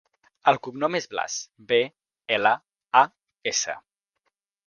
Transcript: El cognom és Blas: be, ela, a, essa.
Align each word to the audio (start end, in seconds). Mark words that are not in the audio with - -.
El 0.51 0.57
cognom 0.67 0.95
és 0.99 1.07
Blas: 1.11 1.33
be, 1.71 1.77
ela, 2.39 2.55
a, 3.01 3.05
essa. 3.55 3.77